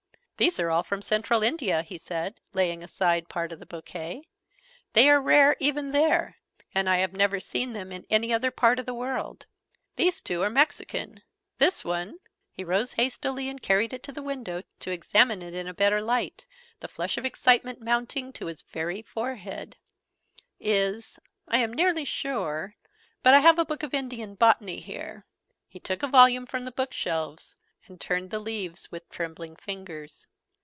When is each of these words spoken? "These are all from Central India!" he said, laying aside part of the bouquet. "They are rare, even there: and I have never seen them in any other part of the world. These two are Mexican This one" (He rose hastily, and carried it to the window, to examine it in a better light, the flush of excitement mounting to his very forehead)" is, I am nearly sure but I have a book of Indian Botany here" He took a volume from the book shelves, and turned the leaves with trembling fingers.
"These 0.37 0.59
are 0.59 0.71
all 0.71 0.81
from 0.81 1.03
Central 1.03 1.43
India!" 1.43 1.83
he 1.83 1.99
said, 1.99 2.39
laying 2.51 2.81
aside 2.81 3.29
part 3.29 3.51
of 3.51 3.59
the 3.59 3.65
bouquet. 3.67 4.23
"They 4.93 5.07
are 5.07 5.21
rare, 5.21 5.55
even 5.59 5.91
there: 5.91 6.37
and 6.73 6.89
I 6.89 6.97
have 6.97 7.13
never 7.13 7.39
seen 7.39 7.73
them 7.73 7.91
in 7.91 8.07
any 8.09 8.33
other 8.33 8.49
part 8.49 8.79
of 8.79 8.87
the 8.87 8.93
world. 8.95 9.45
These 9.97 10.19
two 10.19 10.41
are 10.41 10.49
Mexican 10.49 11.21
This 11.59 11.85
one" 11.85 12.17
(He 12.57 12.63
rose 12.63 12.93
hastily, 12.93 13.49
and 13.49 13.61
carried 13.61 13.93
it 13.93 14.01
to 14.01 14.11
the 14.11 14.23
window, 14.23 14.63
to 14.79 14.89
examine 14.89 15.43
it 15.43 15.53
in 15.53 15.67
a 15.67 15.75
better 15.75 16.01
light, 16.01 16.47
the 16.79 16.87
flush 16.87 17.19
of 17.19 17.23
excitement 17.25 17.79
mounting 17.79 18.33
to 18.33 18.47
his 18.47 18.63
very 18.63 19.03
forehead)" 19.03 19.77
is, 20.59 21.19
I 21.47 21.59
am 21.59 21.71
nearly 21.71 22.03
sure 22.03 22.75
but 23.21 23.35
I 23.35 23.41
have 23.41 23.59
a 23.59 23.65
book 23.65 23.83
of 23.83 23.93
Indian 23.93 24.33
Botany 24.33 24.79
here" 24.79 25.27
He 25.67 25.79
took 25.79 26.01
a 26.01 26.07
volume 26.07 26.47
from 26.47 26.65
the 26.65 26.71
book 26.71 26.93
shelves, 26.93 27.57
and 27.87 28.01
turned 28.01 28.31
the 28.31 28.39
leaves 28.39 28.91
with 28.91 29.07
trembling 29.11 29.55
fingers. 29.55 30.25